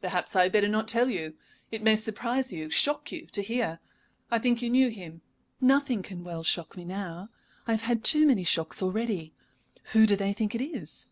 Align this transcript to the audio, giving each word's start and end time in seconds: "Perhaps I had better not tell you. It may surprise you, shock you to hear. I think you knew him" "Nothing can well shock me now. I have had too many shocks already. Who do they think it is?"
"Perhaps 0.00 0.34
I 0.34 0.44
had 0.44 0.52
better 0.52 0.66
not 0.66 0.88
tell 0.88 1.10
you. 1.10 1.34
It 1.70 1.82
may 1.82 1.94
surprise 1.94 2.54
you, 2.54 2.70
shock 2.70 3.12
you 3.12 3.26
to 3.26 3.42
hear. 3.42 3.80
I 4.30 4.38
think 4.38 4.62
you 4.62 4.70
knew 4.70 4.88
him" 4.88 5.20
"Nothing 5.76 6.02
can 6.02 6.24
well 6.24 6.42
shock 6.42 6.74
me 6.74 6.86
now. 6.86 7.28
I 7.66 7.72
have 7.72 7.82
had 7.82 8.02
too 8.02 8.26
many 8.26 8.44
shocks 8.44 8.80
already. 8.80 9.34
Who 9.92 10.06
do 10.06 10.16
they 10.16 10.32
think 10.32 10.54
it 10.54 10.62
is?" 10.64 11.08